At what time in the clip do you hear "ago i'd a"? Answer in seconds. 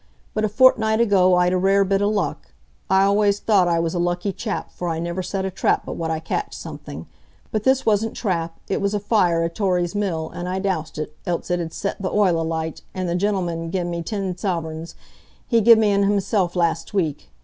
0.99-1.57